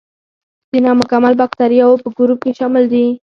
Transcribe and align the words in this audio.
د 0.71 0.73
نامکمل 0.85 1.33
باکتریاوو 1.41 2.01
په 2.03 2.09
ګروپ 2.17 2.39
کې 2.43 2.51
شامل 2.59 2.83
دي. 2.93 3.05